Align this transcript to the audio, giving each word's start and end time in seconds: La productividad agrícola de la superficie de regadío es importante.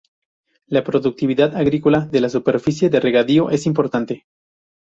La 0.65 0.83
productividad 0.83 1.55
agrícola 1.55 1.99
de 2.07 2.21
la 2.21 2.29
superficie 2.29 2.89
de 2.89 2.99
regadío 2.99 3.51
es 3.51 3.67
importante. 3.67 4.25